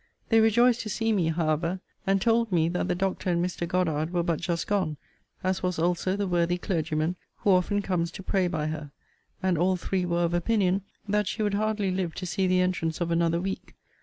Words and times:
They 0.29 0.39
rejoiced 0.39 0.79
to 0.81 0.89
see 0.89 1.13
me, 1.13 1.27
however; 1.27 1.79
and 2.07 2.19
told 2.19 2.51
me, 2.51 2.69
that 2.69 2.87
the 2.87 2.95
Doctor 2.95 3.29
and 3.29 3.45
Mr. 3.45 3.67
Goddard 3.67 4.11
were 4.11 4.23
but 4.23 4.41
just 4.41 4.65
gone; 4.65 4.97
as 5.43 5.61
was 5.61 5.77
also 5.77 6.15
the 6.15 6.25
worthy 6.25 6.57
clergyman, 6.57 7.17
who 7.41 7.51
often 7.51 7.83
comes 7.83 8.09
to 8.13 8.23
pray 8.23 8.47
by 8.47 8.65
her; 8.65 8.89
and 9.43 9.59
all 9.59 9.75
three 9.75 10.07
were 10.07 10.23
of 10.23 10.33
opinion, 10.33 10.81
that 11.07 11.27
she 11.27 11.43
would 11.43 11.53
hardly 11.53 11.91
live 11.91 12.15
to 12.15 12.25
see 12.25 12.47
the 12.47 12.61
entrance 12.61 12.99
of 12.99 13.11
another 13.11 13.39
week. 13.39 13.75